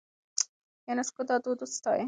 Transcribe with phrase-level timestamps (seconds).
[0.87, 1.99] يونيسکو دا دود وستايه.